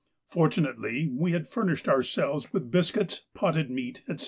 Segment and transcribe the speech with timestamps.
[0.31, 4.19] Fortunately we had furnished ourselves with biscuits, potted meat, etc.